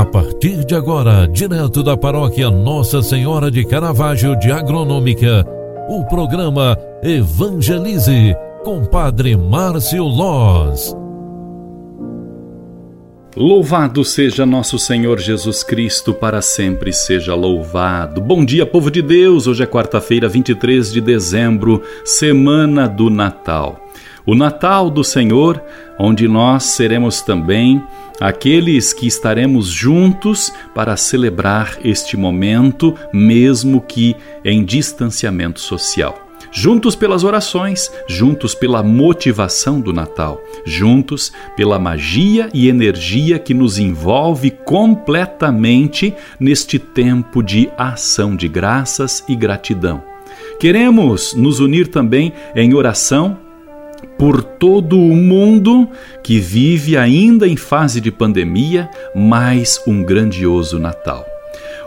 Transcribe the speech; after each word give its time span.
A 0.00 0.04
partir 0.06 0.64
de 0.64 0.74
agora, 0.74 1.28
direto 1.28 1.82
da 1.82 1.94
paróquia 1.94 2.50
Nossa 2.50 3.02
Senhora 3.02 3.50
de 3.50 3.62
Caravaggio 3.66 4.34
de 4.34 4.50
Agronômica, 4.50 5.46
o 5.90 6.06
programa 6.06 6.74
Evangelize 7.02 8.34
com 8.64 8.82
Padre 8.82 9.36
Márcio 9.36 10.04
Loz. 10.04 10.96
Louvado 13.36 14.02
seja 14.02 14.46
nosso 14.46 14.78
Senhor 14.78 15.18
Jesus 15.18 15.62
Cristo, 15.62 16.14
para 16.14 16.40
sempre 16.40 16.94
seja 16.94 17.34
louvado. 17.34 18.22
Bom 18.22 18.42
dia, 18.42 18.64
povo 18.64 18.90
de 18.90 19.02
Deus. 19.02 19.46
Hoje 19.46 19.64
é 19.64 19.66
quarta-feira, 19.66 20.30
23 20.30 20.94
de 20.94 21.02
dezembro, 21.02 21.82
semana 22.06 22.88
do 22.88 23.10
Natal. 23.10 23.78
O 24.26 24.34
Natal 24.34 24.90
do 24.90 25.02
Senhor, 25.02 25.62
onde 25.98 26.28
nós 26.28 26.64
seremos 26.64 27.22
também 27.22 27.82
aqueles 28.20 28.92
que 28.92 29.06
estaremos 29.06 29.66
juntos 29.68 30.52
para 30.74 30.96
celebrar 30.96 31.78
este 31.82 32.16
momento, 32.16 32.94
mesmo 33.12 33.80
que 33.80 34.14
em 34.44 34.64
distanciamento 34.64 35.60
social 35.60 36.30
juntos 36.52 36.96
pelas 36.96 37.22
orações, 37.24 37.90
juntos 38.08 38.54
pela 38.54 38.82
motivação 38.82 39.80
do 39.80 39.92
Natal, 39.92 40.40
juntos 40.64 41.32
pela 41.56 41.78
magia 41.78 42.48
e 42.52 42.68
energia 42.68 43.38
que 43.38 43.54
nos 43.54 43.78
envolve 43.78 44.50
completamente 44.50 46.14
neste 46.38 46.78
tempo 46.78 47.42
de 47.42 47.70
ação 47.76 48.34
de 48.34 48.48
graças 48.48 49.24
e 49.28 49.36
gratidão. 49.36 50.02
Queremos 50.58 51.34
nos 51.34 51.60
unir 51.60 51.88
também 51.88 52.32
em 52.54 52.74
oração 52.74 53.38
por 54.20 54.42
todo 54.42 55.00
o 55.00 55.16
mundo 55.16 55.88
que 56.22 56.38
vive 56.38 56.94
ainda 56.94 57.48
em 57.48 57.56
fase 57.56 58.02
de 58.02 58.12
pandemia, 58.12 58.90
mais 59.14 59.80
um 59.86 60.04
grandioso 60.04 60.78
Natal. 60.78 61.24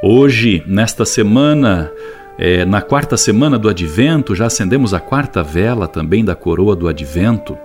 Hoje, 0.00 0.62
nesta 0.64 1.04
semana, 1.04 1.90
é, 2.38 2.64
na 2.64 2.80
quarta 2.80 3.16
semana 3.16 3.58
do 3.58 3.68
Advento, 3.68 4.32
já 4.32 4.46
acendemos 4.46 4.94
a 4.94 5.00
quarta 5.00 5.42
vela 5.42 5.88
também 5.88 6.24
da 6.24 6.36
coroa 6.36 6.76
do 6.76 6.86
Advento. 6.86 7.58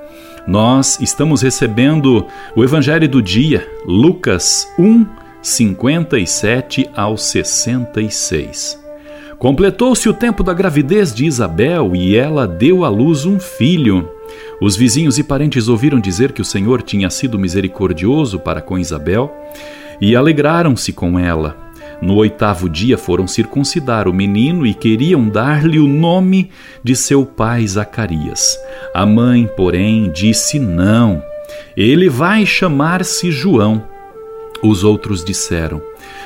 Nós 0.47 0.99
estamos 0.99 1.43
recebendo 1.43 2.25
o 2.55 2.63
Evangelho 2.63 3.07
do 3.07 3.21
dia, 3.21 3.63
Lucas 3.85 4.67
1, 4.79 5.05
57 5.43 6.89
ao 6.95 7.15
66. 7.19 8.83
Completou-se 9.37 10.09
o 10.09 10.13
tempo 10.13 10.41
da 10.41 10.55
gravidez 10.55 11.13
de 11.13 11.25
Isabel 11.25 11.95
e 11.95 12.15
ela 12.15 12.47
deu 12.47 12.83
à 12.83 12.89
luz 12.89 13.27
um 13.27 13.39
filho. 13.39 14.14
Os 14.61 14.75
vizinhos 14.75 15.17
e 15.17 15.23
parentes 15.23 15.67
ouviram 15.67 15.99
dizer 15.99 16.31
que 16.31 16.41
o 16.41 16.45
Senhor 16.45 16.81
tinha 16.81 17.09
sido 17.09 17.37
misericordioso 17.37 18.39
para 18.39 18.61
com 18.61 18.77
Isabel 18.77 19.31
e 19.99 20.15
alegraram-se 20.15 20.93
com 20.93 21.19
ela. 21.19 21.65
No 22.01 22.15
oitavo 22.15 22.69
dia 22.69 22.97
foram 22.97 23.27
circuncidar 23.27 24.07
o 24.07 24.13
menino 24.13 24.65
e 24.65 24.73
queriam 24.73 25.27
dar-lhe 25.29 25.79
o 25.79 25.87
nome 25.87 26.49
de 26.83 26.95
seu 26.95 27.25
pai 27.25 27.65
Zacarias. 27.67 28.57
A 28.93 29.05
mãe, 29.05 29.49
porém, 29.55 30.11
disse 30.11 30.59
não. 30.59 31.23
Ele 31.75 32.09
vai 32.09 32.45
chamar-se 32.45 33.31
João. 33.31 33.94
Os 34.65 34.83
outros 34.83 35.23
disseram: 35.23 35.79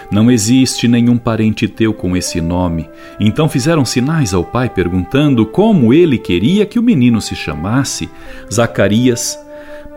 Não 0.10 0.32
existe 0.32 0.88
nenhum 0.88 1.18
parente 1.18 1.68
teu 1.68 1.94
com 1.94 2.16
esse 2.16 2.40
nome. 2.40 2.90
Então 3.20 3.50
fizeram 3.50 3.84
sinais 3.84 4.34
ao 4.34 4.46
pai, 4.46 4.70
perguntando 4.70 5.46
como 5.46 5.94
ele 5.94 6.18
queria 6.18 6.66
que 6.66 6.80
o 6.80 6.84
menino 6.84 7.20
se 7.20 7.36
chamasse. 7.36 8.10
Zacarias 8.52 9.38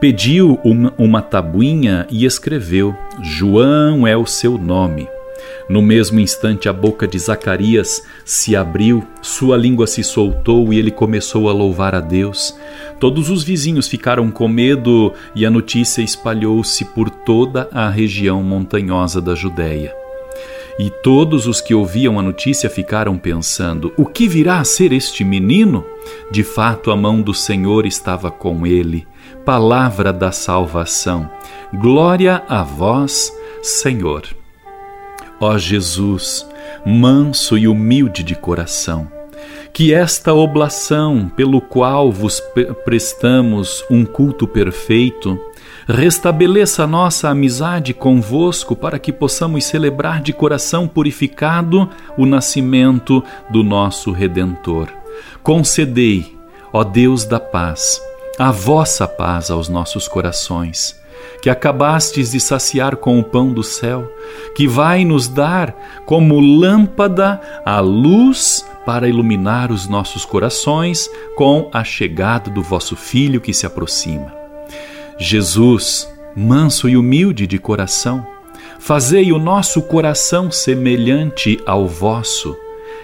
pediu 0.00 0.58
uma, 0.64 0.92
uma 0.98 1.22
tabuinha 1.22 2.04
e 2.10 2.24
escreveu: 2.24 2.96
João 3.22 4.06
é 4.06 4.16
o 4.16 4.26
seu 4.26 4.58
nome. 4.58 5.08
No 5.68 5.80
mesmo 5.80 6.20
instante, 6.20 6.68
a 6.68 6.72
boca 6.72 7.06
de 7.06 7.18
Zacarias 7.18 8.02
se 8.24 8.56
abriu, 8.56 9.06
sua 9.20 9.56
língua 9.56 9.86
se 9.86 10.02
soltou 10.02 10.72
e 10.72 10.78
ele 10.78 10.90
começou 10.90 11.48
a 11.48 11.52
louvar 11.52 11.94
a 11.94 12.00
Deus. 12.00 12.56
Todos 12.98 13.30
os 13.30 13.42
vizinhos 13.42 13.88
ficaram 13.88 14.30
com 14.30 14.48
medo 14.48 15.12
e 15.34 15.46
a 15.46 15.50
notícia 15.50 16.02
espalhou-se 16.02 16.84
por 16.86 17.08
toda 17.08 17.68
a 17.72 17.88
região 17.88 18.42
montanhosa 18.42 19.20
da 19.20 19.34
Judéia. 19.34 19.94
E 20.78 20.90
todos 20.90 21.46
os 21.46 21.60
que 21.60 21.74
ouviam 21.74 22.18
a 22.18 22.22
notícia 22.22 22.68
ficaram 22.70 23.18
pensando: 23.18 23.92
o 23.96 24.06
que 24.06 24.26
virá 24.26 24.58
a 24.58 24.64
ser 24.64 24.92
este 24.92 25.22
menino? 25.22 25.84
De 26.30 26.42
fato, 26.42 26.90
a 26.90 26.96
mão 26.96 27.20
do 27.20 27.34
Senhor 27.34 27.86
estava 27.86 28.30
com 28.30 28.66
ele. 28.66 29.06
Palavra 29.44 30.12
da 30.12 30.32
salvação. 30.32 31.30
Glória 31.74 32.42
a 32.48 32.62
vós, 32.62 33.32
Senhor. 33.62 34.41
Ó 35.42 35.58
Jesus, 35.58 36.46
manso 36.86 37.58
e 37.58 37.66
humilde 37.66 38.22
de 38.22 38.36
coração, 38.36 39.10
que 39.72 39.92
esta 39.92 40.32
oblação 40.32 41.28
pelo 41.34 41.60
qual 41.60 42.12
vos 42.12 42.40
prestamos 42.84 43.84
um 43.90 44.04
culto 44.04 44.46
perfeito, 44.46 45.36
restabeleça 45.88 46.86
nossa 46.86 47.28
amizade 47.28 47.92
convosco 47.92 48.76
para 48.76 49.00
que 49.00 49.12
possamos 49.12 49.64
celebrar 49.64 50.22
de 50.22 50.32
coração 50.32 50.86
purificado 50.86 51.90
o 52.16 52.24
nascimento 52.24 53.20
do 53.50 53.64
nosso 53.64 54.12
Redentor. 54.12 54.86
Concedei, 55.42 56.38
ó 56.72 56.84
Deus 56.84 57.24
da 57.24 57.40
paz, 57.40 58.00
a 58.38 58.52
vossa 58.52 59.08
paz 59.08 59.50
aos 59.50 59.68
nossos 59.68 60.06
corações 60.06 61.01
que 61.40 61.48
acabastes 61.48 62.32
de 62.32 62.40
saciar 62.40 62.96
com 62.96 63.18
o 63.18 63.24
pão 63.24 63.52
do 63.52 63.62
céu, 63.62 64.12
que 64.54 64.66
vai 64.68 65.04
nos 65.04 65.28
dar 65.28 65.74
como 66.04 66.40
lâmpada 66.40 67.40
a 67.64 67.80
luz 67.80 68.64
para 68.84 69.08
iluminar 69.08 69.70
os 69.70 69.88
nossos 69.88 70.24
corações 70.24 71.08
com 71.36 71.70
a 71.72 71.84
chegada 71.84 72.50
do 72.50 72.62
vosso 72.62 72.96
Filho 72.96 73.40
que 73.40 73.54
se 73.54 73.66
aproxima. 73.66 74.32
Jesus, 75.18 76.08
manso 76.36 76.88
e 76.88 76.96
humilde 76.96 77.46
de 77.46 77.58
coração, 77.58 78.26
fazei 78.78 79.32
o 79.32 79.38
nosso 79.38 79.82
coração 79.82 80.50
semelhante 80.50 81.60
ao 81.64 81.86
vosso. 81.86 82.56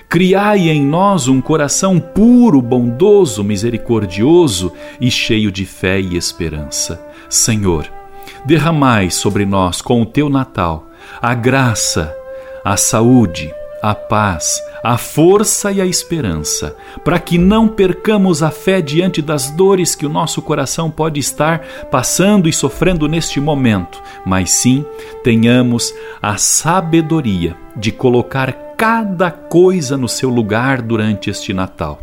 Criai 0.09 0.71
em 0.71 0.83
nós 0.83 1.29
um 1.29 1.41
coração 1.41 2.01
puro, 2.01 2.63
bondoso, 2.63 3.45
misericordioso 3.45 4.73
e 5.01 5.11
cheio 5.11 5.53
de 5.53 5.67
fé 5.67 6.01
e 6.01 6.17
esperança. 6.17 7.01
Senhor, 7.29 7.98
derramai 8.45 9.11
sobre 9.11 9.45
nós 9.45 9.81
com 9.81 10.03
o 10.03 10.07
teu 10.07 10.29
Natal 10.29 10.89
a 11.21 11.35
graça, 11.35 12.15
a 12.65 12.77
saúde, 12.77 13.53
a 13.83 13.95
paz, 13.95 14.63
a 14.83 14.97
força 14.99 15.71
e 15.73 15.81
a 15.81 15.87
esperança, 15.87 16.77
para 17.05 17.19
que 17.19 17.39
não 17.39 17.69
percamos 17.69 18.43
a 18.43 18.51
fé 18.51 18.81
diante 18.81 19.23
das 19.23 19.51
dores 19.51 19.95
que 19.95 20.07
o 20.07 20.09
nosso 20.09 20.43
coração 20.43 20.91
pode 20.91 21.21
estar 21.21 21.61
passando 21.91 22.49
e 22.49 22.53
sofrendo 22.53 23.09
neste 23.09 23.41
momento, 23.41 24.03
mas 24.25 24.51
sim 24.51 24.85
tenhamos 25.23 25.95
a 26.21 26.37
sabedoria 26.37 27.57
de 27.77 27.93
colocar 27.93 28.53
cada 28.77 29.31
coisa 29.31 29.97
no 29.97 30.09
seu 30.09 30.29
lugar 30.29 30.83
durante 30.83 31.31
este 31.31 31.53
Natal. 31.53 32.01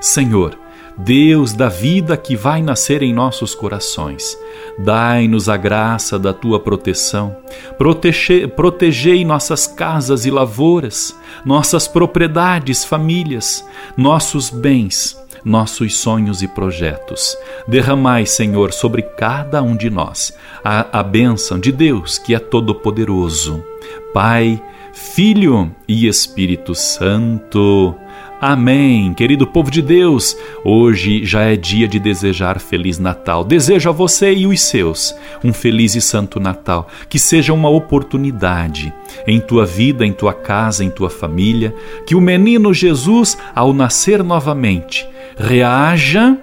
Senhor, 0.00 0.58
Deus 0.98 1.52
da 1.52 1.68
vida 1.68 2.16
que 2.16 2.34
vai 2.34 2.60
nascer 2.60 3.02
em 3.02 3.14
nossos 3.14 3.54
corações. 3.54 4.36
Dai-nos 4.76 5.48
a 5.48 5.56
graça 5.56 6.18
da 6.18 6.32
tua 6.32 6.58
proteção. 6.58 7.36
Protege, 7.78 8.48
protegei 8.48 9.24
nossas 9.24 9.66
casas 9.66 10.26
e 10.26 10.30
lavouras, 10.30 11.16
nossas 11.44 11.86
propriedades, 11.86 12.84
famílias, 12.84 13.64
nossos 13.96 14.50
bens, 14.50 15.16
nossos 15.44 15.96
sonhos 15.96 16.42
e 16.42 16.48
projetos. 16.48 17.36
Derramai, 17.68 18.26
Senhor, 18.26 18.72
sobre 18.72 19.02
cada 19.02 19.62
um 19.62 19.76
de 19.76 19.88
nós 19.88 20.36
a, 20.64 20.98
a 20.98 21.02
bênção 21.02 21.60
de 21.60 21.70
Deus 21.70 22.18
que 22.18 22.34
é 22.34 22.40
todo-poderoso. 22.40 23.64
Pai, 24.12 24.60
Filho 24.92 25.70
e 25.86 26.08
Espírito 26.08 26.74
Santo. 26.74 27.94
Amém. 28.40 29.12
Querido 29.14 29.48
povo 29.48 29.68
de 29.68 29.82
Deus, 29.82 30.36
hoje 30.64 31.24
já 31.24 31.42
é 31.42 31.56
dia 31.56 31.88
de 31.88 31.98
desejar 31.98 32.60
Feliz 32.60 32.96
Natal. 32.96 33.42
Desejo 33.42 33.88
a 33.88 33.92
você 33.92 34.32
e 34.32 34.46
os 34.46 34.60
seus 34.60 35.12
um 35.42 35.52
feliz 35.52 35.96
e 35.96 36.00
santo 36.00 36.38
Natal. 36.38 36.86
Que 37.08 37.18
seja 37.18 37.52
uma 37.52 37.68
oportunidade 37.68 38.94
em 39.26 39.40
tua 39.40 39.66
vida, 39.66 40.06
em 40.06 40.12
tua 40.12 40.32
casa, 40.32 40.84
em 40.84 40.90
tua 40.90 41.10
família. 41.10 41.74
Que 42.06 42.14
o 42.14 42.20
menino 42.20 42.72
Jesus, 42.72 43.36
ao 43.56 43.72
nascer 43.72 44.22
novamente, 44.22 45.08
reaja 45.36 46.38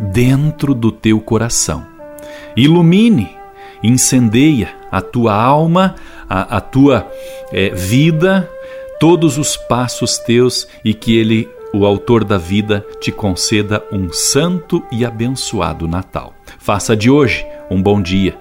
dentro 0.00 0.74
do 0.74 0.90
teu 0.90 1.20
coração. 1.20 1.86
Ilumine, 2.56 3.30
incendeia 3.84 4.70
a 4.90 5.00
tua 5.00 5.32
alma, 5.32 5.94
a, 6.28 6.56
a 6.56 6.60
tua 6.60 7.08
é, 7.52 7.70
vida 7.70 8.50
todos 9.00 9.38
os 9.38 9.56
passos 9.56 10.18
teus 10.18 10.68
e 10.84 10.92
que 10.92 11.16
Ele, 11.16 11.48
o 11.74 11.86
Autor 11.86 12.22
da 12.22 12.36
vida, 12.36 12.86
te 13.00 13.10
conceda 13.10 13.82
um 13.90 14.12
santo 14.12 14.84
e 14.92 15.04
abençoado 15.04 15.88
Natal. 15.88 16.34
Faça 16.58 16.94
de 16.94 17.10
hoje 17.10 17.44
um 17.70 17.82
bom 17.82 18.02
dia 18.02 18.36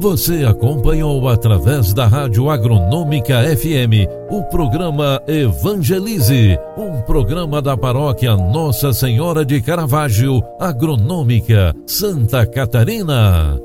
Você 0.00 0.44
acompanhou 0.44 1.28
através 1.28 1.94
da 1.94 2.06
Rádio 2.06 2.50
Agronômica 2.50 3.44
FM 3.56 4.08
o 4.28 4.42
programa 4.44 5.22
Evangelize, 5.28 6.58
um 6.76 7.02
programa 7.02 7.62
da 7.62 7.76
paróquia 7.76 8.36
Nossa 8.36 8.92
Senhora 8.92 9.44
de 9.44 9.60
Caravaggio, 9.60 10.42
Agronômica, 10.58 11.72
Santa 11.86 12.44
Catarina. 12.44 13.60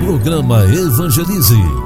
Programa 0.00 0.64
Evangelize. 0.64 1.85